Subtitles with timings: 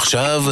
[0.00, 0.44] ועכשיו,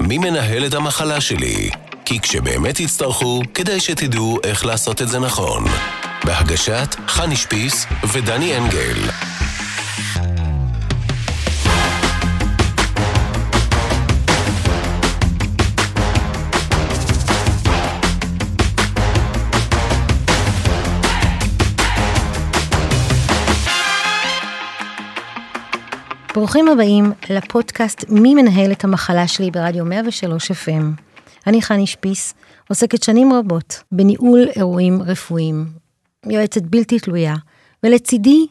[0.00, 1.70] מי מנהל את המחלה שלי?
[2.04, 5.64] כי כשבאמת יצטרכו, כדאי שתדעו איך לעשות את זה נכון.
[6.24, 8.96] בהגשת חני שפיס ודני אנגל.
[26.34, 30.84] ברוכים הבאים לפודקאסט מי מנהל את המחלה שלי ברדיו 103 FM.
[31.46, 32.34] אני חני שפיס,
[32.68, 35.66] עוסקת שנים רבות בניהול אירועים רפואיים,
[36.26, 37.34] יועצת בלתי תלויה,
[37.82, 38.46] ולצידי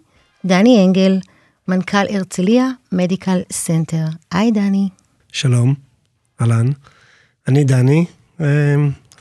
[0.45, 1.19] דני אנגל,
[1.67, 4.05] מנכ"ל הרצליה מדיקל סנטר.
[4.31, 4.89] היי דני.
[5.31, 5.73] שלום,
[6.41, 6.65] אהלן.
[7.47, 8.05] אני דני,
[8.41, 8.75] אה,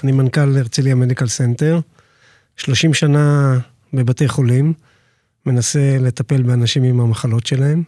[0.05, 1.81] אני מנכ"ל הרצליה מדיקל סנטר.
[2.57, 3.59] 30 שנה
[3.93, 4.73] בבתי חולים,
[5.47, 7.83] מנסה לטפל באנשים עם המחלות שלהם.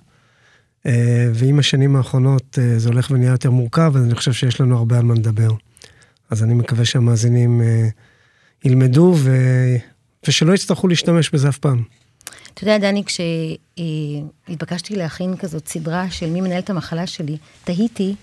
[0.87, 4.77] אה, ועם השנים האחרונות אה, זה הולך ונהיה יותר מורכב, אז אני חושב שיש לנו
[4.77, 5.51] הרבה על מה לדבר.
[6.31, 7.89] אז אני מקווה שהמאזינים אה,
[8.65, 9.37] ילמדו ו...
[10.29, 11.83] ושלא יצטרכו להשתמש בזה אף פעם.
[12.55, 18.15] אתה יודע, דני, כשהתבקשתי להכין כזאת סדרה של מי מנהל את המחלה שלי, תהיתי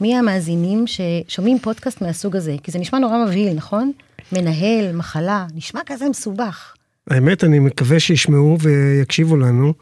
[0.00, 3.92] מי המאזינים ששומעים פודקאסט מהסוג הזה, כי זה נשמע נורא מבהיל, נכון?
[4.32, 6.74] מנהל, מחלה, נשמע כזה מסובך.
[7.10, 9.74] האמת, אני מקווה שישמעו ויקשיבו לנו,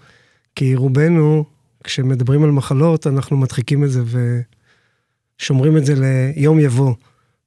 [0.57, 1.45] כי רובנו
[1.85, 4.03] כשמדברים על מחלות, אנחנו מדחיקים את זה
[5.41, 6.95] ושומרים את זה ליום יבוא.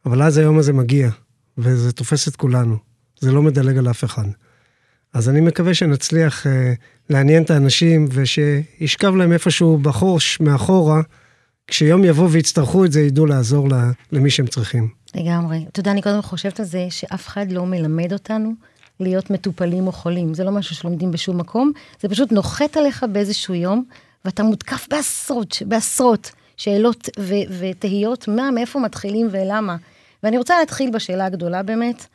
[0.06, 1.10] אבל אז היום הזה מגיע,
[1.58, 2.78] וזה תופס את כולנו.
[3.20, 4.26] זה לא מדלג על אף אחד.
[5.14, 6.50] אז אני מקווה שנצליח uh,
[7.10, 11.02] לעניין את האנשים ושישכב להם איפשהו בחוש, מאחורה,
[11.68, 14.90] כשיום יבוא ויצטרכו את זה, ידעו לעזור לה, למי שהם צריכים.
[15.16, 15.66] לגמרי.
[15.72, 18.54] אתה יודע, אני קודם חושבת על זה שאף אחד לא מלמד אותנו
[19.00, 20.34] להיות מטופלים או חולים.
[20.34, 23.84] זה לא משהו שלומדים בשום מקום, זה פשוט נוחת עליך באיזשהו יום,
[24.26, 29.76] ואתה מותקף בעשרות, בעשרות שאלות ו- ותהיות, מה, מאיפה מתחילים ולמה.
[30.24, 32.06] ואני רוצה להתחיל בשאלה הגדולה באמת,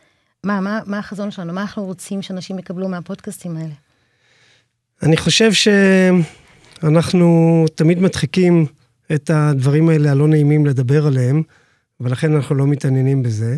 [0.45, 3.75] מה, מה, מה החזון שלנו, מה אנחנו רוצים שאנשים יקבלו מהפודקאסטים האלה?
[5.03, 5.51] אני חושב
[6.83, 8.67] שאנחנו תמיד מדחיקים
[9.13, 11.43] את הדברים האלה הלא נעימים לדבר עליהם,
[12.01, 13.57] ולכן אנחנו לא מתעניינים בזה.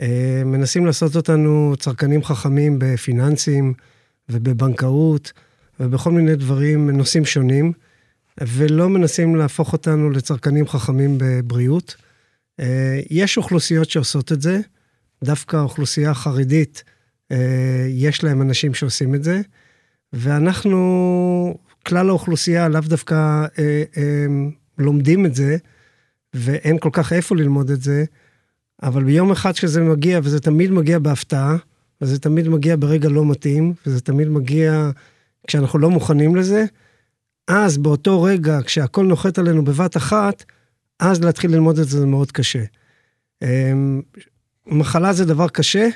[0.00, 3.74] אה, מנסים לעשות אותנו צרכנים חכמים בפיננסים
[4.28, 5.32] ובבנקאות.
[5.80, 7.72] ובכל מיני דברים, נושאים שונים,
[8.40, 11.96] ולא מנסים להפוך אותנו לצרכנים חכמים בבריאות.
[12.60, 14.60] אה, יש אוכלוסיות שעושות את זה,
[15.24, 16.84] דווקא האוכלוסייה החרדית,
[17.32, 19.40] אה, יש להם אנשים שעושים את זה,
[20.12, 23.84] ואנחנו, כלל האוכלוסייה לאו דווקא אה,
[24.78, 25.56] לומדים את זה,
[26.34, 28.04] ואין כל כך איפה ללמוד את זה,
[28.82, 31.56] אבל ביום אחד שזה מגיע, וזה תמיד מגיע בהפתעה,
[32.00, 34.90] וזה תמיד מגיע ברגע לא מתאים, וזה תמיד מגיע
[35.46, 36.64] כשאנחנו לא מוכנים לזה,
[37.48, 40.44] אז באותו רגע, כשהכול נוחת עלינו בבת אחת,
[41.00, 42.64] אז להתחיל ללמוד את זה זה מאוד קשה.
[43.42, 44.02] אמ,
[44.66, 45.88] מחלה זה דבר קשה,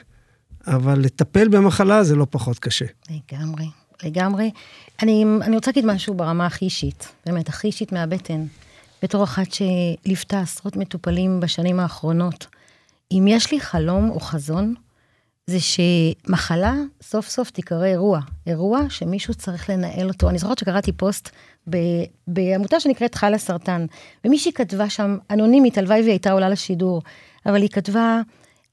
[0.66, 2.84] אבל לטפל במחלה זה לא פחות קשה.
[3.10, 3.66] לגמרי,
[4.04, 4.50] לגמרי.
[5.02, 8.46] אני, אני רוצה להגיד משהו ברמה הכי אישית, באמת, הכי אישית מהבטן.
[9.02, 12.46] בתור אחת שליוותה עשרות מטופלים בשנים האחרונות,
[13.12, 14.74] אם יש לי חלום או חזון,
[15.50, 18.20] זה שמחלה סוף סוף תיקרא אירוע.
[18.46, 20.28] אירוע שמישהו צריך לנהל אותו.
[20.28, 21.28] אני זוכרת שקראתי פוסט
[22.26, 23.86] בעמותה שנקראת חלה סרטן,
[24.24, 27.02] ומישהי כתבה שם, אנונימית, הלוואי והיא הייתה עולה לשידור,
[27.46, 28.20] אבל היא כתבה,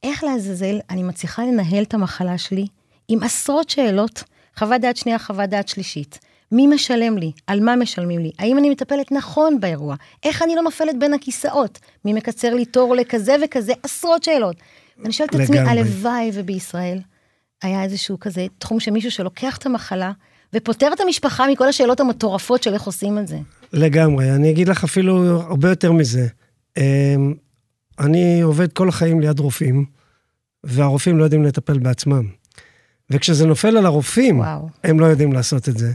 [0.03, 2.67] איך לעזאזל אני מצליחה לנהל את המחלה שלי
[3.07, 4.23] עם עשרות שאלות,
[4.57, 6.19] חוות דעת שנייה, חוות דעת שלישית.
[6.51, 7.31] מי משלם לי?
[7.47, 8.31] על מה משלמים לי?
[8.39, 9.95] האם אני מטפלת נכון באירוע?
[10.23, 11.79] איך אני לא נופלת בין הכיסאות?
[12.05, 13.73] מי מקצר לי תור לכזה וכזה?
[13.83, 14.55] עשרות שאלות.
[15.05, 16.99] אני שואלת את עצמי, הלוואי ובישראל
[17.61, 20.11] היה איזשהו כזה תחום שמישהו שלוקח את המחלה
[20.53, 23.37] ופותר את המשפחה מכל השאלות המטורפות של איך עושים את זה.
[23.73, 26.27] לגמרי, אני אגיד לך אפילו הרבה יותר מזה.
[26.77, 27.33] אמ,
[27.99, 29.85] אני עובד כל החיים ליד רופאים,
[30.63, 32.27] והרופאים לא יודעים לטפל בעצמם.
[33.09, 34.69] וכשזה נופל על הרופאים, וואו.
[34.83, 35.93] הם לא יודעים לעשות את זה.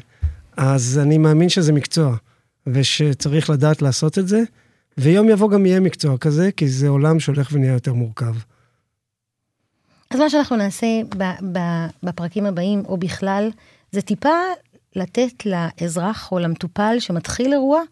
[0.57, 2.17] אז אני מאמין שזה מקצוע,
[2.67, 4.43] ושצריך לדעת לעשות את זה,
[4.99, 8.35] ויום יבוא גם יהיה מקצוע כזה, כי זה עולם שהולך ונהיה יותר מורכב.
[10.11, 10.87] אז מה שאנחנו נעשה
[12.03, 13.51] בפרקים הבאים, או בכלל,
[13.93, 14.39] זה טיפה
[14.97, 17.83] לתת לאזרח או למטופל שמתחיל אירוע,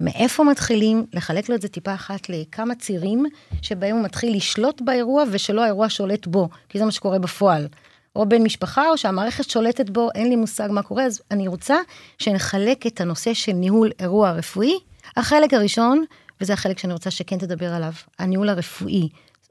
[0.00, 3.26] מאיפה מתחילים, לחלק לו את זה טיפה אחת לכמה צירים,
[3.62, 7.68] שבהם הוא מתחיל לשלוט באירוע, ושלא האירוע שולט בו, כי זה מה שקורה בפועל.
[8.16, 11.76] או בן משפחה, או שהמערכת שולטת בו, אין לי מושג מה קורה, אז אני רוצה
[12.18, 14.78] שנחלק את הנושא של ניהול אירוע רפואי.
[15.16, 16.04] החלק הראשון,
[16.40, 19.08] וזה החלק שאני רוצה שכן תדבר עליו, הניהול הרפואי.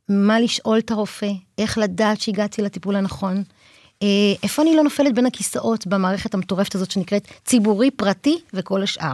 [0.09, 3.43] מה לשאול את הרופא, איך לדעת שהגעתי לטיפול הנכון,
[4.03, 4.07] אה,
[4.43, 9.13] איפה אני לא נופלת בין הכיסאות במערכת המטורפת הזאת שנקראת ציבורי, פרטי וכל השאר.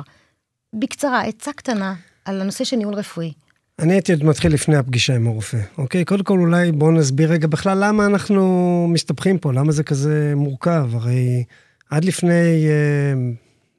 [0.74, 1.96] בקצרה, עצה קטנה.
[2.26, 3.34] על הנושא של ניהול רפואי.
[3.80, 6.06] אני הייתי עוד מתחיל לפני הפגישה עם הרופא, אוקיי?
[6.06, 10.90] קודם כל אולי בואו נסביר רגע בכלל למה אנחנו מסתבכים פה, למה זה כזה מורכב.
[10.94, 11.44] הרי
[11.90, 13.14] עד לפני אה,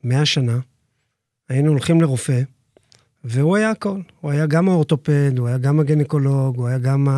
[0.04, 0.58] 100 שנה
[1.48, 2.40] היינו הולכים לרופא,
[3.28, 4.00] והוא היה הכל.
[4.20, 7.08] הוא היה גם האורתופד, הוא היה גם הגניקולוג, הוא היה גם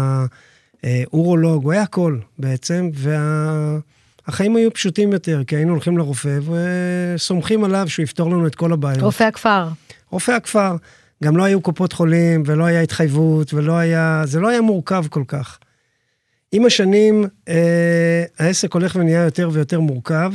[0.82, 4.60] האורולוג, הוא היה הכל בעצם, והחיים וה...
[4.60, 6.38] היו פשוטים יותר, כי היינו הולכים לרופא
[7.14, 9.02] וסומכים עליו שהוא יפתור לנו את כל הבעיות.
[9.02, 9.68] רופא הכפר.
[10.10, 10.76] רופא הכפר.
[11.24, 14.22] גם לא היו קופות חולים, ולא היה התחייבות, ולא היה...
[14.24, 15.58] זה לא היה מורכב כל כך.
[16.52, 20.32] עם השנים, אה, העסק הולך ונהיה יותר ויותר מורכב.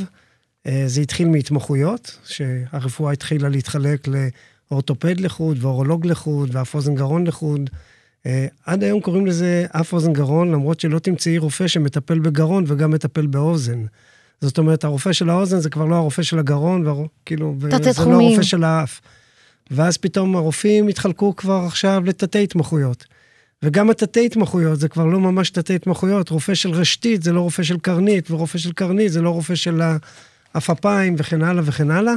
[0.68, 4.08] אה, זה התחיל מהתמחויות, שהרפואה התחילה להתחלק
[4.74, 7.70] לאורתופד לחוד, ואורולוג לחוד, ואף אוזן גרון לחוד.
[8.25, 12.92] אה, עד היום קוראים לזה אף אוזן גרון, למרות שלא תמצאי רופא שמטפל בגרון וגם
[12.92, 13.86] מטפל באוזן.
[14.42, 18.42] זאת אומרת, הרופא של האוזן זה כבר לא הרופא של הגרון, וכאילו, וזה לא הרופא
[18.44, 19.02] של האף.
[19.72, 23.06] ואז פתאום הרופאים התחלקו כבר עכשיו לתתי התמחויות.
[23.64, 27.64] וגם התתי התמחויות זה כבר לא ממש תתי התמחויות, רופא של רשתית זה לא רופא
[27.64, 29.81] של קרנית, ורופא של קרנית זה לא רופא של
[30.54, 32.14] העפפיים וכן הלאה וכן הלאה.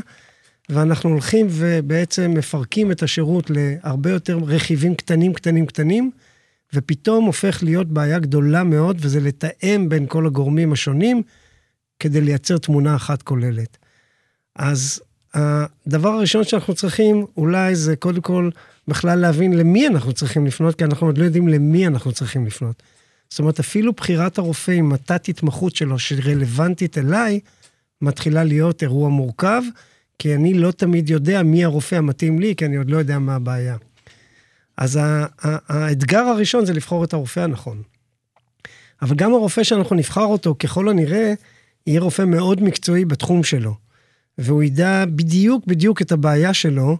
[0.69, 6.11] ואנחנו הולכים ובעצם מפרקים את השירות להרבה יותר רכיבים קטנים, קטנים, קטנים,
[6.75, 11.23] ופתאום הופך להיות בעיה גדולה מאוד, וזה לתאם בין כל הגורמים השונים
[12.01, 13.79] כדי לייצר תמונה אחת כוללת.
[14.57, 15.01] אז
[15.35, 18.51] הדבר הראשון שאנחנו צריכים אולי זה קודם כל
[18.89, 22.83] בכלל להבין למי אנחנו צריכים לפנות, כי אנחנו עוד לא יודעים למי אנחנו צריכים לפנות.
[23.31, 27.41] זאת אומרת, אפילו בחירת הרופא עם התת התמחות שלו, שרלוונטית אליי,
[28.03, 29.63] מתחילה להיות אירוע מורכב,
[30.19, 33.35] כי אני לא תמיד יודע מי הרופא המתאים לי, כי אני עוד לא יודע מה
[33.35, 33.77] הבעיה.
[34.77, 35.01] אז
[35.69, 37.83] האתגר הראשון זה לבחור את הרופא הנכון.
[39.03, 41.35] אבל גם הרופא שאנחנו נבחר אותו, ככל הנראה,
[41.87, 43.75] יהיה רופא מאוד מקצועי בתחום שלו.
[44.39, 46.99] והוא ידע בדיוק בדיוק את הבעיה שלו,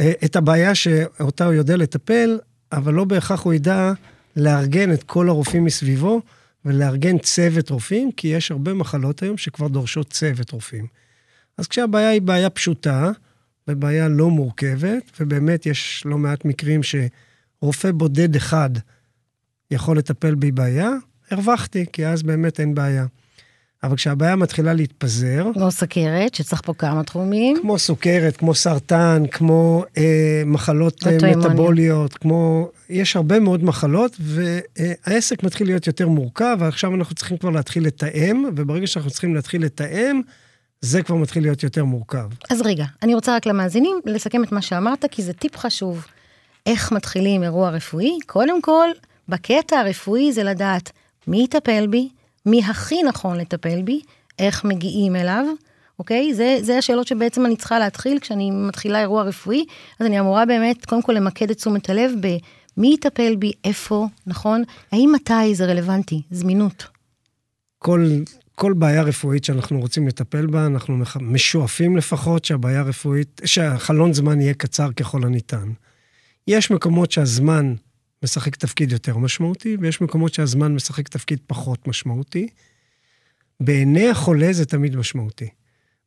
[0.00, 2.38] אה, את הבעיה שאותה הוא יודע לטפל,
[2.72, 3.92] אבל לא בהכרח הוא ידע
[4.36, 6.20] לארגן את כל הרופאים מסביבו
[6.64, 10.86] ולארגן צוות רופאים, כי יש הרבה מחלות היום שכבר דורשות צוות רופאים.
[11.58, 13.10] אז כשהבעיה היא בעיה פשוטה,
[13.68, 18.70] ובעיה לא מורכבת, ובאמת יש לא מעט מקרים שרופא בודד אחד
[19.70, 20.90] יכול לטפל בבעיה,
[21.30, 23.06] הרווחתי, כי אז באמת אין בעיה.
[23.82, 25.46] אבל כשהבעיה מתחילה להתפזר...
[25.54, 27.56] כמו סכרת, שצריך פה כמה תחומים.
[27.60, 32.68] כמו סוכרת, כמו סרטן, כמו אה, מחלות אה, מטבוליות, כמו...
[32.88, 38.44] יש הרבה מאוד מחלות, והעסק מתחיל להיות יותר מורכב, ועכשיו אנחנו צריכים כבר להתחיל לתאם,
[38.56, 40.20] וברגע שאנחנו צריכים להתחיל לתאם,
[40.84, 42.28] זה כבר מתחיל להיות יותר מורכב.
[42.50, 46.06] אז רגע, אני רוצה רק למאזינים לסכם את מה שאמרת, כי זה טיפ חשוב.
[46.66, 48.18] איך מתחילים אירוע רפואי?
[48.26, 48.88] קודם כל,
[49.28, 50.92] בקטע הרפואי זה לדעת
[51.26, 52.08] מי יטפל בי,
[52.46, 54.00] מי הכי נכון לטפל בי,
[54.38, 55.44] איך מגיעים אליו,
[55.98, 56.34] אוקיי?
[56.34, 59.64] זה, זה השאלות שבעצם אני צריכה להתחיל כשאני מתחילה אירוע רפואי,
[60.00, 64.62] אז אני אמורה באמת קודם כל למקד את תשומת הלב במי יטפל בי, איפה, נכון?
[64.92, 66.22] האם מתי זה רלוונטי?
[66.30, 66.84] זמינות.
[67.78, 68.08] כל,
[68.54, 74.54] כל בעיה רפואית שאנחנו רוצים לטפל בה, אנחנו משואפים לפחות שהבעיה הרפואית, שהחלון זמן יהיה
[74.54, 75.72] קצר ככל הניתן.
[76.48, 77.74] יש מקומות שהזמן
[78.22, 82.48] משחק תפקיד יותר משמעותי, ויש מקומות שהזמן משחק תפקיד פחות משמעותי.
[83.60, 85.48] בעיני החולה זה תמיד משמעותי.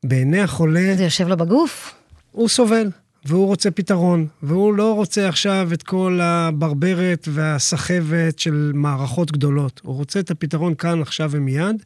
[0.06, 0.94] בעיני החולה...
[0.98, 1.96] זה יושב לו בגוף.
[2.32, 2.92] הוא סובל,
[3.26, 9.82] והוא רוצה פתרון, והוא לא רוצה עכשיו את כל הברברת והסחבת של מערכות גדולות.
[9.84, 11.84] הוא רוצה את הפתרון כאן, עכשיו ומיד,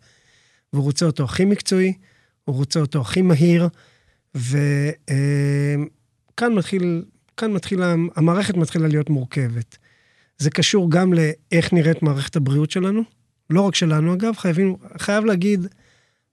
[0.73, 1.93] והוא רוצה אותו הכי מקצועי,
[2.45, 3.67] הוא רוצה אותו הכי מהיר,
[4.35, 4.53] וכאן
[6.53, 7.05] מתחיל,
[7.37, 9.77] כאן מתחילה, המערכת מתחילה להיות מורכבת.
[10.37, 13.01] זה קשור גם לאיך נראית מערכת הבריאות שלנו,
[13.49, 15.67] לא רק שלנו אגב, חייבים, חייב להגיד,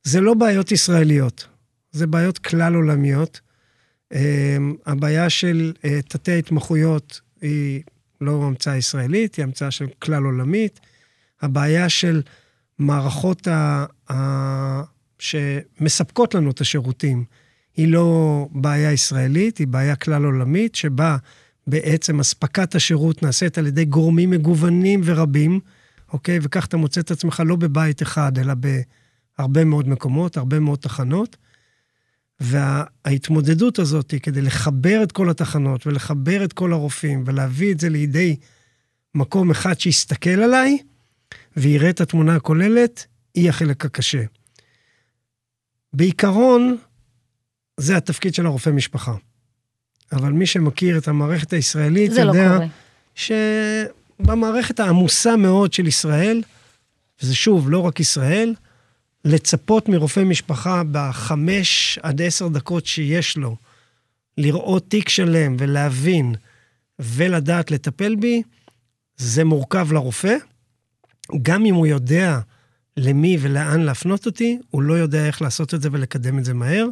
[0.02, 1.46] זה לא בעיות ישראליות,
[1.90, 3.40] זה בעיות כלל עולמיות.
[4.14, 7.82] אמ, הבעיה של אה, תתי ההתמחויות היא
[8.20, 10.80] לא המצאה ישראלית, היא המצאה של כלל עולמית.
[11.40, 12.22] הבעיה של
[12.78, 13.84] מערכות ה...
[14.12, 14.82] ה...
[15.18, 17.24] שמספקות לנו את השירותים
[17.76, 21.16] היא לא בעיה ישראלית, היא בעיה כלל עולמית, שבה
[21.66, 25.60] בעצם אספקת השירות נעשית על ידי גורמים מגוונים ורבים,
[26.12, 26.38] אוקיי?
[26.42, 28.54] וכך אתה מוצא את עצמך לא בבית אחד, אלא
[29.38, 31.36] בהרבה מאוד מקומות, הרבה מאוד תחנות.
[32.40, 37.88] וההתמודדות הזאת היא כדי לחבר את כל התחנות ולחבר את כל הרופאים ולהביא את זה
[37.88, 38.36] לידי
[39.14, 40.78] מקום אחד שיסתכל עליי
[41.56, 44.22] ויראה את התמונה הכוללת, היא החלק הקשה.
[45.92, 46.76] בעיקרון,
[47.76, 49.14] זה התפקיד של הרופא משפחה.
[50.12, 52.64] אבל מי שמכיר את המערכת הישראלית, זה לא יודע לא
[53.14, 56.42] שבמערכת העמוסה מאוד של ישראל,
[57.22, 58.54] וזה שוב, לא רק ישראל,
[59.24, 63.56] לצפות מרופא משפחה בחמש עד עשר דקות שיש לו,
[64.38, 66.34] לראות תיק שלם ולהבין
[66.98, 68.42] ולדעת לטפל בי,
[69.16, 70.36] זה מורכב לרופא.
[71.42, 72.40] גם אם הוא יודע
[72.96, 76.86] למי ולאן להפנות אותי, הוא לא יודע איך לעשות את זה ולקדם את זה מהר,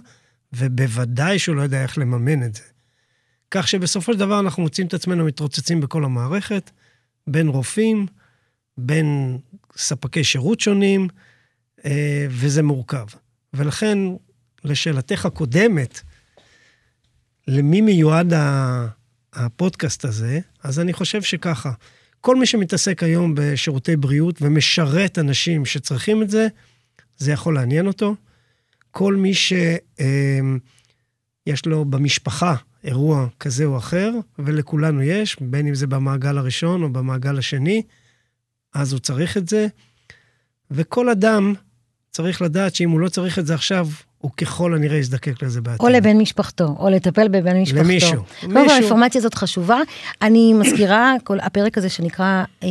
[0.53, 2.63] ובוודאי שהוא לא יודע איך לממן את זה.
[3.51, 6.71] כך שבסופו של דבר אנחנו מוצאים את עצמנו מתרוצצים בכל המערכת,
[7.27, 8.07] בין רופאים,
[8.79, 9.39] בין
[9.77, 11.09] ספקי שירות שונים,
[11.85, 13.07] אה, וזה מורכב.
[13.55, 13.99] ולכן,
[14.65, 16.01] לשאלתך הקודמת,
[17.49, 18.33] למי מיועד
[19.33, 21.73] הפודקאסט הזה, אז אני חושב שככה,
[22.21, 26.47] כל מי שמתעסק היום בשירותי בריאות ומשרת אנשים שצריכים את זה,
[27.19, 28.15] זה יכול לעניין אותו.
[28.91, 29.81] כל מי שיש
[31.49, 32.55] אה, לו במשפחה
[32.85, 37.83] אירוע כזה או אחר, ולכולנו יש, בין אם זה במעגל הראשון או במעגל השני,
[38.75, 39.67] אז הוא צריך את זה.
[40.71, 41.55] וכל אדם
[42.11, 43.89] צריך לדעת שאם הוא לא צריך את זה עכשיו,
[44.27, 45.81] הוא ככל הנראה יזדקק לזה בעתיד.
[45.81, 47.85] או לבן משפחתו, או לטפל בבן משפחתו.
[47.85, 48.23] למישהו.
[48.41, 49.79] קודם כל, האינפורמציה הזאת חשובה.
[50.23, 52.69] אני מזכירה, כל הפרק הזה שנקרא אה,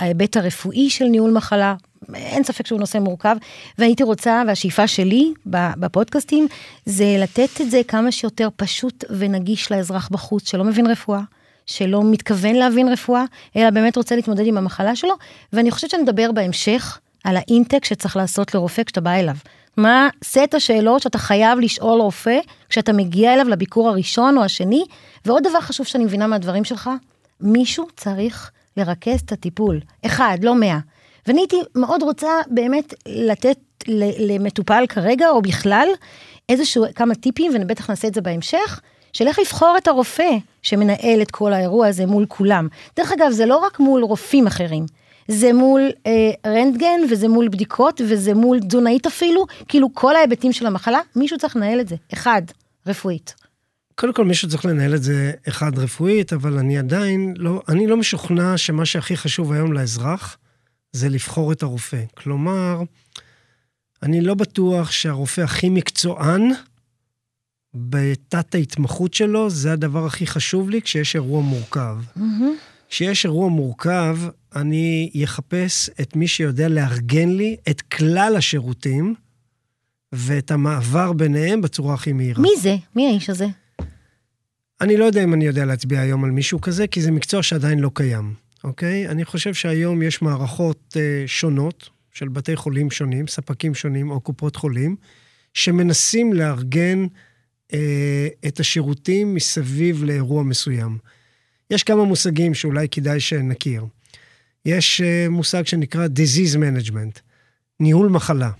[0.00, 1.74] ההיבט הרפואי של ניהול מחלה,
[2.14, 3.36] אין ספק שהוא נושא מורכב,
[3.78, 6.48] והייתי רוצה, והשאיפה שלי בפודקאסטים,
[6.86, 11.20] זה לתת את זה כמה שיותר פשוט ונגיש לאזרח בחוץ, שלא מבין רפואה.
[11.66, 13.24] שלא מתכוון להבין רפואה,
[13.56, 15.14] אלא באמת רוצה להתמודד עם המחלה שלו,
[15.52, 19.36] ואני חושבת שאני אדבר בהמשך על האינטק שצריך לעשות לרופא כשאתה בא אליו.
[19.78, 24.84] מה סט השאלות שאתה חייב לשאול רופא כשאתה מגיע אליו לביקור הראשון או השני,
[25.24, 26.90] ועוד דבר חשוב שאני מבינה מהדברים שלך,
[27.40, 29.80] מישהו צריך לרכז את הטיפול.
[30.06, 30.78] אחד, לא מאה.
[31.26, 33.58] ואני הייתי מאוד רוצה באמת לתת
[34.18, 35.88] למטופל כרגע, או בכלל,
[36.48, 38.80] איזשהו כמה טיפים, ובטח נעשה את זה בהמשך,
[39.12, 40.30] של איך לבחור את הרופא
[40.62, 42.68] שמנהל את כל האירוע הזה מול כולם.
[42.96, 44.86] דרך אגב, זה לא רק מול רופאים אחרים,
[45.28, 50.66] זה מול אה, רנטגן, וזה מול בדיקות, וזה מול תזונאית אפילו, כאילו כל ההיבטים של
[50.66, 52.42] המחלה, מישהו צריך לנהל את זה, אחד,
[52.86, 53.34] רפואית.
[53.94, 57.96] קודם כל מישהו צריך לנהל את זה אחד רפואית, אבל אני עדיין לא, אני לא
[57.96, 60.36] משוכנע שמה שהכי חשוב היום לאזרח,
[60.92, 62.02] זה לבחור את הרופא.
[62.14, 62.82] כלומר,
[64.02, 66.50] אני לא בטוח שהרופא הכי מקצוען,
[67.74, 71.96] בתת ההתמחות שלו, זה הדבר הכי חשוב לי כשיש אירוע מורכב.
[72.16, 72.20] Mm-hmm.
[72.88, 74.18] כשיש אירוע מורכב,
[74.60, 79.14] אני אחפש את מי שיודע לארגן לי את כלל השירותים
[80.12, 82.42] ואת המעבר ביניהם בצורה הכי מהירה.
[82.42, 82.76] מי זה?
[82.96, 83.46] מי האיש הזה?
[84.80, 87.78] אני לא יודע אם אני יודע להצביע היום על מישהו כזה, כי זה מקצוע שעדיין
[87.78, 88.34] לא קיים,
[88.64, 89.08] אוקיי?
[89.08, 94.56] אני חושב שהיום יש מערכות אה, שונות של בתי חולים שונים, ספקים שונים או קופות
[94.56, 94.96] חולים,
[95.54, 97.06] שמנסים לארגן
[97.74, 100.98] אה, את השירותים מסביב לאירוע מסוים.
[101.70, 103.84] יש כמה מושגים שאולי כדאי שנכיר.
[104.68, 107.20] יש אה, מושג שנקרא disease management,
[107.80, 108.50] ניהול מחלה.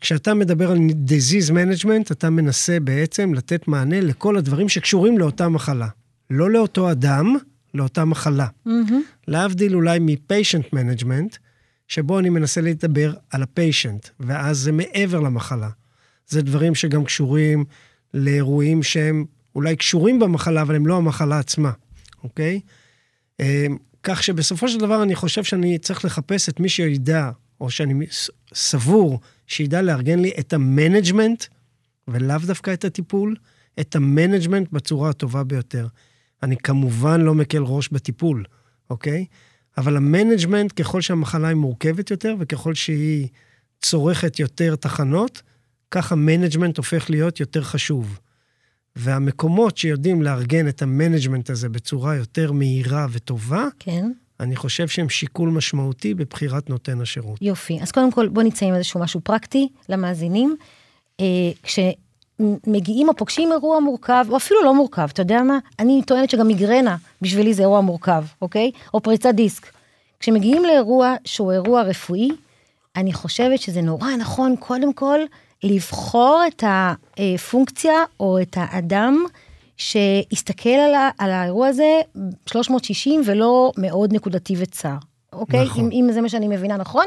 [0.00, 5.88] כשאתה מדבר על disease management, אתה מנסה בעצם לתת מענה לכל הדברים שקשורים לאותה מחלה.
[6.30, 7.36] לא לאותו אדם,
[7.74, 8.46] לאותה מחלה.
[8.66, 8.70] Mm-hmm.
[9.28, 11.38] להבדיל אולי מ-patient management,
[11.88, 15.68] שבו אני מנסה לדבר על ה-patient, ואז זה מעבר למחלה.
[16.26, 17.64] זה דברים שגם קשורים
[18.14, 19.24] לאירועים שהם
[19.54, 21.70] אולי קשורים במחלה, אבל הם לא המחלה עצמה,
[22.24, 22.60] אוקיי?
[24.10, 28.06] כך שבסופו של דבר אני חושב שאני צריך לחפש את מי שידע, או שאני
[28.54, 31.44] סבור שידע לארגן לי את ה management,
[32.08, 33.36] ולאו דווקא את הטיפול,
[33.80, 35.86] את ה management בצורה הטובה ביותר.
[36.42, 38.44] אני כמובן לא מקל ראש בטיפול,
[38.90, 39.24] אוקיי?
[39.78, 43.28] אבל ה management, ככל שהמחלה היא מורכבת יותר, וככל שהיא
[43.82, 45.42] צורכת יותר תחנות,
[45.90, 48.18] כך ה management הופך להיות יותר חשוב.
[48.98, 54.10] והמקומות שיודעים לארגן את ה management הזה בצורה יותר מהירה וטובה, כן.
[54.40, 57.38] אני חושב שהם שיקול משמעותי בבחירת נותן השירות.
[57.42, 57.78] יופי.
[57.82, 60.56] אז קודם כל, בוא נצא עם איזשהו משהו פרקטי למאזינים.
[61.20, 61.26] אה,
[61.62, 65.58] כשמגיעים או פוגשים אירוע מורכב, או אפילו לא מורכב, אתה יודע מה?
[65.78, 68.70] אני טוענת שגם מיגרנה בשבילי זה אירוע מורכב, אוקיי?
[68.94, 69.72] או פריצת דיסק.
[70.20, 72.28] כשמגיעים לאירוע שהוא אירוע רפואי,
[72.96, 75.20] אני חושבת שזה נורא נכון, קודם כל,
[75.62, 79.24] לבחור את הפונקציה או את האדם
[79.76, 82.00] שיסתכל על, ה, על האירוע הזה
[82.46, 84.94] 360 ולא מאוד נקודתי וצר.
[85.32, 85.64] אוקיי?
[85.64, 85.84] נכון.
[85.92, 87.06] אם, אם זה מה שאני מבינה נכון.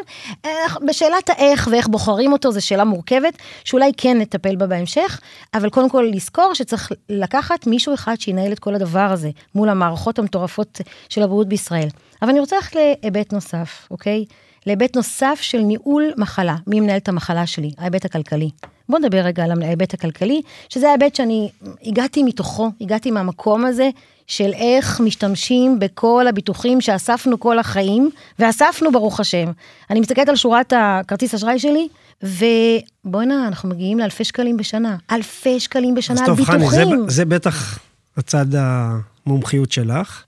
[0.87, 5.19] בשאלת האיך ואיך בוחרים אותו, זו שאלה מורכבת, שאולי כן נטפל בה בהמשך,
[5.53, 10.19] אבל קודם כל לזכור שצריך לקחת מישהו אחד שינהל את כל הדבר הזה, מול המערכות
[10.19, 11.87] המטורפות של הבריאות בישראל.
[12.21, 14.25] אבל אני רוצה ללכת להיבט נוסף, אוקיי?
[14.65, 18.49] להיבט נוסף של ניהול מחלה, מי מנהל את המחלה שלי, ההיבט הכלכלי.
[18.89, 21.49] בוא נדבר רגע על ההיבט הכלכלי, שזה ההיבט שאני
[21.83, 23.89] הגעתי מתוכו, הגעתי מהמקום הזה
[24.27, 29.51] של איך משתמשים בכל הביטוחים שאספנו כל החיים, ואספנו ברוך השם.
[29.89, 31.87] אני מסתכלת על שורת הכרטיס אשראי שלי,
[32.23, 34.95] ובואנה, אנחנו מגיעים לאלפי שקלים בשנה.
[35.11, 36.55] אלפי שקלים בשנה על ביטוחים.
[36.55, 37.79] אז טוב, חני, זה, זה בטח
[38.17, 40.23] הצד המומחיות שלך,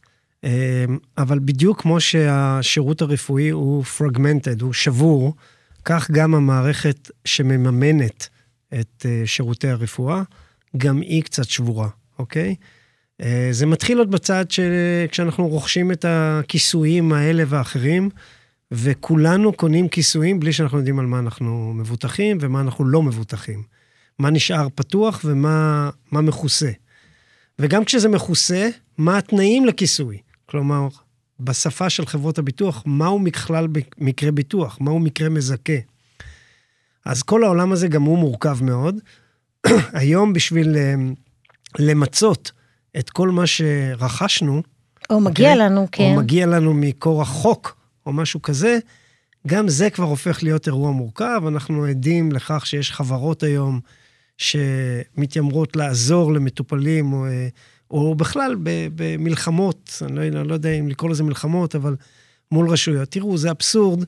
[1.18, 5.34] אבל בדיוק כמו שהשירות הרפואי הוא פרגמנטד, הוא שבור,
[5.86, 8.30] כך גם המערכת שמממנת
[8.80, 10.22] את אה, שירותי הרפואה,
[10.78, 12.56] גם היא קצת שבורה, אוקיי?
[13.52, 18.10] זה מתחיל עוד בצד שכשאנחנו רוכשים את הכיסויים האלה והאחרים,
[18.72, 23.64] וכולנו קונים כיסויים בלי שאנחנו יודעים על מה אנחנו מבוטחים ומה אנחנו לא מבוטחים.
[24.20, 26.72] מה נשאר פתוח ומה מכוסה.
[27.60, 30.18] וגם כשזה מכוסה, מה התנאים לכיסוי.
[30.46, 30.88] כלומר,
[31.40, 35.74] בשפה של חברות הביטוח, מהו בכלל מקרה ביטוח, מהו מקרה מזכה.
[37.06, 38.96] אז כל העולם הזה גם הוא מורכב מאוד.
[39.94, 40.96] היום בשביל אה,
[41.80, 42.52] למצות
[43.00, 44.62] את כל מה שרכשנו,
[45.10, 45.66] או מגיע okay, אוקיי?
[45.66, 46.04] לנו, כן.
[46.04, 48.80] או מגיע לנו מקור החוק, או משהו כזה,
[49.48, 51.42] גם זה כבר הופך להיות אירוע מורכב.
[51.48, 53.80] אנחנו עדים לכך שיש חברות היום
[54.38, 57.26] שמתיימרות לעזור למטופלים, או,
[57.94, 58.56] או בכלל
[58.96, 61.96] במלחמות, אני לא, אני לא יודע אם לקרוא לזה מלחמות, אבל
[62.52, 63.10] מול רשויות.
[63.10, 64.04] תראו, זה אבסורד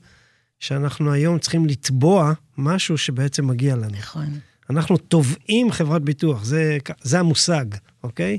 [0.60, 3.98] שאנחנו היום צריכים לתבוע משהו שבעצם מגיע לנו.
[3.98, 4.26] נכון.
[4.70, 7.64] אנחנו תובעים חברת ביטוח, זה, זה המושג,
[8.04, 8.38] אוקיי?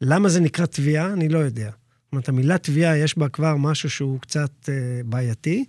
[0.00, 1.12] למה זה נקרא תביעה?
[1.12, 1.70] אני לא יודע.
[1.70, 5.64] זאת אומרת, המילה תביעה, יש בה כבר משהו שהוא קצת אה, בעייתי.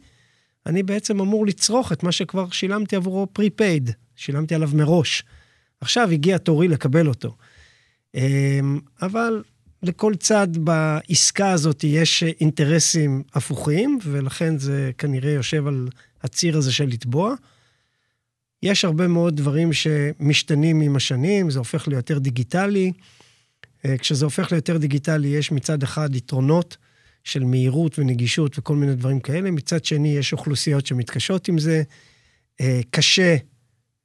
[0.65, 5.23] אני בעצם אמור לצרוך את מה שכבר שילמתי עבורו prepaid, שילמתי עליו מראש.
[5.81, 7.35] עכשיו הגיע תורי לקבל אותו.
[8.15, 9.43] אמ, אבל
[9.83, 15.87] לכל צד בעסקה הזאת יש אינטרסים הפוכים, ולכן זה כנראה יושב על
[16.23, 17.35] הציר הזה של לתבוע.
[18.63, 22.91] יש הרבה מאוד דברים שמשתנים עם השנים, זה הופך ליותר דיגיטלי.
[23.85, 26.77] אה, כשזה הופך ליותר דיגיטלי, יש מצד אחד יתרונות
[27.23, 31.83] של מהירות ונגישות וכל מיני דברים כאלה, מצד שני יש אוכלוסיות שמתקשות עם זה.
[32.61, 33.35] אה, קשה,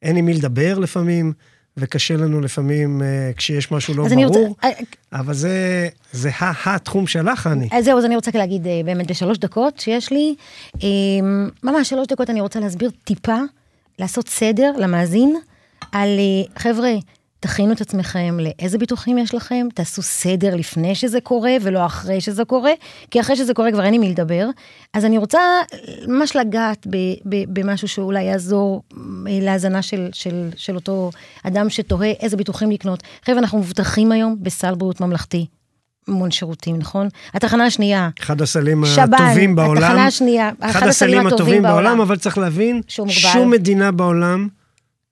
[0.02, 1.32] אין עם מי לדבר לפעמים.
[1.78, 4.70] וקשה לנו לפעמים uh, כשיש משהו לא ברור, רוצה, אה,
[5.12, 6.30] אבל זה, זה
[6.66, 7.68] התחום שלך, אני.
[7.72, 10.34] אז זהו, אז אני רוצה להגיד uh, באמת בשלוש דקות שיש לי,
[10.76, 10.80] um,
[11.62, 13.38] ממש שלוש דקות אני רוצה להסביר טיפה,
[13.98, 15.36] לעשות סדר למאזין,
[15.92, 16.08] על
[16.58, 16.90] חבר'ה,
[17.40, 22.44] תכינו את עצמכם לאיזה ביטוחים יש לכם, תעשו סדר לפני שזה קורה ולא אחרי שזה
[22.44, 22.72] קורה,
[23.10, 24.48] כי אחרי שזה קורה כבר אין עם מי לדבר.
[24.94, 25.40] אז אני רוצה
[26.08, 26.86] ממש לגעת
[27.24, 31.10] במשהו שאולי יעזור אה, להאזנה של, של, של אותו
[31.42, 33.02] אדם שתוהה איזה ביטוחים לקנות.
[33.24, 35.46] חבר'ה, אנחנו מבוטחים היום בסל בריאות ממלכתי.
[36.08, 37.08] המון שירותים, נכון?
[37.34, 39.82] התחנה השנייה, אחד הסלים שבן, הטובים בעולם.
[39.82, 44.48] התחנה השנייה, אחד הסלים הטובים בעולם, בעולם, אבל צריך להבין, שום מדינה בעולם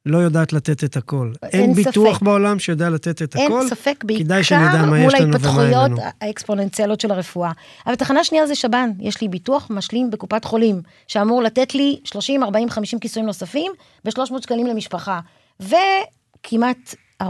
[0.06, 1.32] לא יודעת לתת את הכל.
[1.42, 2.22] אין, אין ביטוח ספק.
[2.22, 3.60] בעולם שיודע לתת את אין הכל.
[3.60, 5.90] אין ספק, בעיקר מול ההתפתחויות
[6.20, 7.52] האקספוננציאליות של הרפואה.
[7.86, 12.42] אבל תחנה שנייה זה שב"ן, יש לי ביטוח משלים בקופת חולים, שאמור לתת לי 30,
[12.42, 13.72] 40, 50 כיסויים נוספים
[14.04, 15.20] ב-300 שקלים למשפחה.
[15.60, 17.28] וכמעט 4.5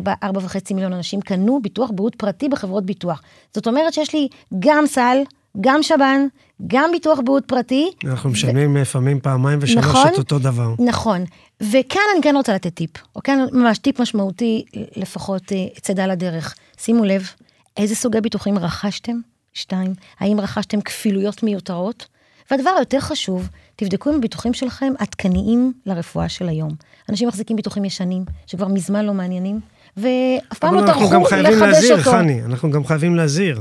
[0.74, 3.22] מיליון אנשים קנו ביטוח בריאות פרטי בחברות ביטוח.
[3.54, 5.18] זאת אומרת שיש לי גם סל,
[5.60, 6.26] גם שב"ן,
[6.66, 7.90] גם ביטוח בריאות פרטי.
[8.04, 10.74] אנחנו משלמים לפעמים פעמיים ושלוש נכון, את אותו דבר.
[10.78, 11.24] נכון.
[11.60, 13.36] וכאן אני כן רוצה לתת טיפ, אוקיי?
[13.52, 14.64] ממש טיפ משמעותי,
[14.96, 16.54] לפחות אה, צידה לדרך.
[16.78, 17.30] שימו לב,
[17.76, 19.16] איזה סוגי ביטוחים רכשתם?
[19.54, 22.06] שתיים, האם רכשתם כפילויות מיותרות?
[22.50, 26.70] והדבר היותר חשוב, תבדקו אם הביטוחים שלכם עדכניים לרפואה של היום.
[27.10, 29.60] אנשים מחזיקים ביטוחים ישנים, שכבר מזמן לא מעניינים,
[29.96, 31.20] ואף פעם לא טרחו לחדש אותו.
[31.20, 33.60] אנחנו גם חייבים להזהיר, חני, אנחנו גם חייבים להזהיר.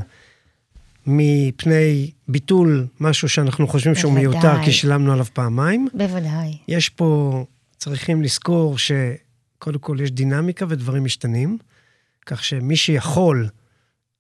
[1.07, 4.01] מפני ביטול משהו שאנחנו חושבים בוודאי.
[4.01, 5.87] שהוא מיותר כי שילמנו עליו פעמיים.
[5.93, 6.57] בוודאי.
[6.67, 7.45] יש פה,
[7.77, 11.57] צריכים לזכור שקודם כל יש דינמיקה ודברים משתנים,
[12.25, 13.49] כך שמי שיכול,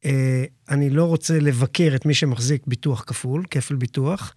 [0.05, 4.33] אה, אני לא רוצה לבקר את מי שמחזיק ביטוח כפול, כפל ביטוח.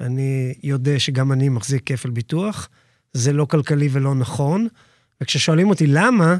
[0.00, 2.68] אני יודע שגם אני מחזיק כפל ביטוח,
[3.12, 4.68] זה לא כלכלי ולא נכון.
[5.20, 6.36] וכששואלים אותי למה,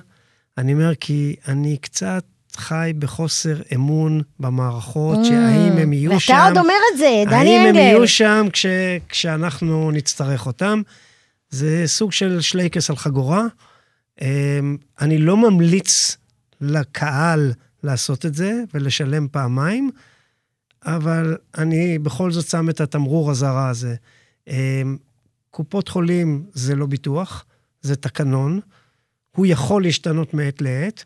[0.58, 2.24] אני אומר כי אני קצת
[2.56, 6.32] חי בחוסר אמון במערכות, mm, שהאם הם יהיו ואתה שם...
[6.32, 7.44] ואתה עוד אומר את זה, דני אנגל.
[7.46, 8.66] האם הם יהיו שם כש,
[9.08, 10.82] כשאנחנו נצטרך אותם.
[11.50, 13.46] זה סוג של שלייקס על חגורה.
[14.22, 16.16] אמ, אני לא ממליץ
[16.60, 19.90] לקהל לעשות את זה ולשלם פעמיים,
[20.84, 23.94] אבל אני בכל זאת שם את התמרור הזרה הזה.
[24.48, 24.96] אמ,
[25.50, 27.44] קופות חולים זה לא ביטוח,
[27.82, 28.60] זה תקנון.
[29.36, 31.04] הוא יכול להשתנות מעת לעת.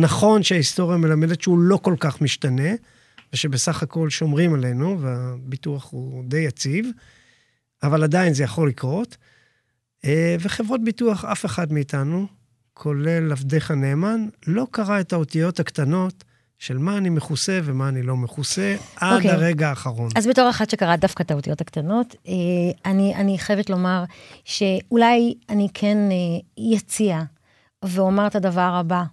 [0.00, 2.70] נכון שההיסטוריה מלמדת שהוא לא כל כך משתנה,
[3.32, 6.88] ושבסך הכל שומרים עלינו, והביטוח הוא די יציב,
[7.82, 9.16] אבל עדיין זה יכול לקרות.
[10.04, 12.26] אה, וחברות ביטוח, אף אחד מאיתנו,
[12.74, 16.24] כולל עבדיך נאמן, לא קרא את האותיות הקטנות
[16.58, 19.16] של מה אני מכוסה ומה אני לא מכוסה, עד okay.
[19.16, 19.30] אוקיי.
[19.30, 20.08] הרגע האחרון.
[20.16, 22.32] אז בתור אחת שקראת דווקא את האותיות הקטנות, אה,
[22.90, 24.04] אני, אני חייבת לומר
[24.44, 25.98] שאולי אני כן
[26.76, 27.22] אציע אה,
[27.84, 29.04] ואומר את הדבר הבא.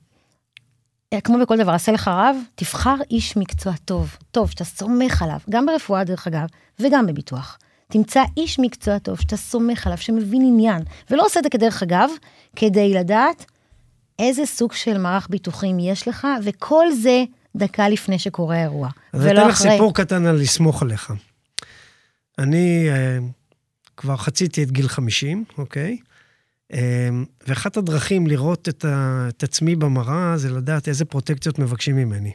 [1.19, 5.65] כמו בכל דבר, עשה לך רב, תבחר איש מקצוע טוב, טוב, שאתה סומך עליו, גם
[5.65, 6.47] ברפואה דרך אגב,
[6.79, 7.57] וגם בביטוח.
[7.91, 12.09] תמצא איש מקצוע טוב, שאתה סומך עליו, שמבין עניין, ולא עושה את זה כדרך אגב,
[12.55, 13.45] כדי לדעת
[14.19, 17.23] איזה סוג של מערך ביטוחים יש לך, וכל זה
[17.55, 18.89] דקה לפני שקורה האירוע.
[19.13, 21.13] אז אני אתן לך סיפור קטן על לסמוך עליך.
[22.39, 23.23] אני uh,
[23.97, 25.97] כבר חציתי את גיל 50, אוקיי?
[26.71, 26.75] Uh,
[27.47, 32.31] ואחת הדרכים לראות את, ה, את עצמי במראה זה לדעת איזה פרוטקציות מבקשים ממני.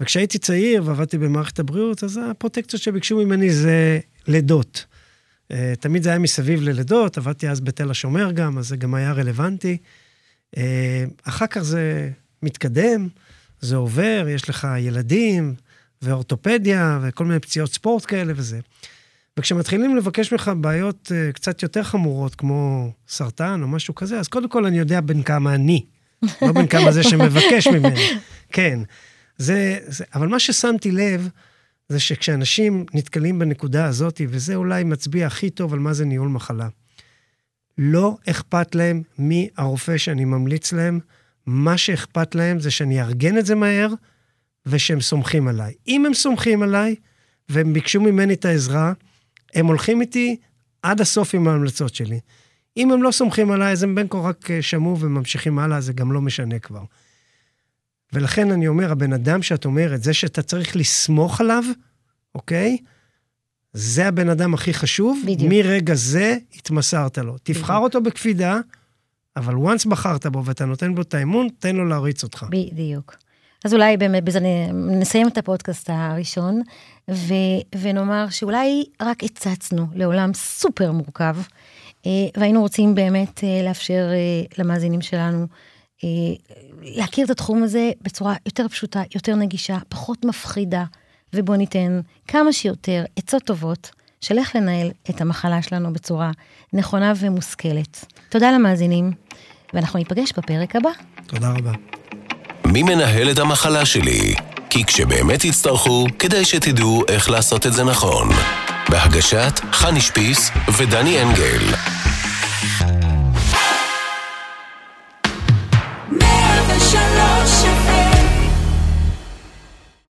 [0.00, 4.84] וכשהייתי צעיר ועבדתי במערכת הבריאות, אז הפרוטקציות שביקשו ממני זה לידות.
[5.52, 9.12] Uh, תמיד זה היה מסביב ללידות, עבדתי אז בתל השומר גם, אז זה גם היה
[9.12, 9.76] רלוונטי.
[10.56, 10.58] Uh,
[11.22, 12.10] אחר כך זה
[12.42, 13.08] מתקדם,
[13.60, 15.54] זה עובר, יש לך ילדים,
[16.02, 18.60] ואורתופדיה, וכל מיני פציעות ספורט כאלה וזה.
[19.38, 24.48] וכשמתחילים לבקש ממך בעיות uh, קצת יותר חמורות, כמו סרטן או משהו כזה, אז קודם
[24.48, 25.86] כל אני יודע בין כמה אני,
[26.42, 28.00] לא בין כמה זה שמבקש ממני.
[28.52, 28.80] כן.
[29.38, 31.28] זה, זה, אבל מה ששמתי לב,
[31.88, 36.68] זה שכשאנשים נתקלים בנקודה הזאת, וזה אולי מצביע הכי טוב על מה זה ניהול מחלה,
[37.78, 41.00] לא אכפת להם מי הרופא שאני ממליץ להם,
[41.46, 43.88] מה שאכפת להם זה שאני אארגן את זה מהר,
[44.66, 45.74] ושהם סומכים עליי.
[45.88, 46.94] אם הם סומכים עליי,
[47.48, 48.92] והם ביקשו ממני את העזרה,
[49.56, 50.36] הם הולכים איתי
[50.82, 52.20] עד הסוף עם ההמלצות שלי.
[52.76, 55.92] אם הם לא סומכים עליי, אז הם בין כה רק אה, שמעו וממשיכים הלאה, זה
[55.92, 56.82] גם לא משנה כבר.
[58.12, 61.64] ולכן אני אומר, הבן אדם שאת אומרת, זה שאתה צריך לסמוך עליו,
[62.34, 62.78] אוקיי?
[63.72, 65.22] זה הבן אדם הכי חשוב.
[65.26, 65.52] בדיוק.
[65.52, 67.36] מרגע זה התמסרת לו.
[67.42, 67.84] תבחר בדיוק.
[67.84, 68.60] אותו בקפידה,
[69.36, 72.46] אבל once בחרת בו ואתה נותן בו את האמון, תן לו להריץ אותך.
[72.50, 73.16] בדיוק.
[73.66, 74.40] אז אולי באמת בזה
[74.72, 76.62] נסיים את הפודקאסט הראשון,
[77.10, 77.34] ו,
[77.80, 81.36] ונאמר שאולי רק הצצנו לעולם סופר מורכב,
[82.06, 85.46] אה, והיינו רוצים באמת אה, לאפשר אה, למאזינים שלנו
[86.82, 90.84] להכיר את התחום הזה בצורה יותר פשוטה, יותר נגישה, פחות מפחידה,
[91.34, 96.30] ובוא ניתן כמה שיותר עצות טובות של איך לנהל את המחלה שלנו בצורה
[96.72, 98.04] נכונה ומושכלת.
[98.28, 99.12] תודה למאזינים,
[99.74, 100.90] ואנחנו ניפגש בפרק הבא.
[101.26, 101.95] תודה רבה.
[102.72, 104.34] מי מנהל את המחלה שלי?
[104.70, 108.28] כי כשבאמת יצטרכו, כדאי שתדעו איך לעשות את זה נכון.
[108.88, 111.62] בהגשת חני שפיס ודני אנגל.